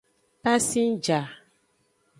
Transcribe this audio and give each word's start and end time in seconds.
Pasingja. 0.43 1.19